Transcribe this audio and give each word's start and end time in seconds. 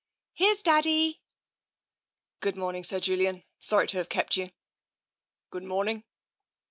"Here's 0.33 0.63
Daddy!"" 0.63 1.21
Good 2.39 2.55
morning, 2.55 2.83
Sir 2.83 2.99
Julian. 2.99 3.43
Sorry 3.59 3.85
to 3.89 3.97
have 3.97 4.09
kept 4.09 4.35
you."" 4.35 4.49
Good 5.51 5.63
morning." 5.63 6.05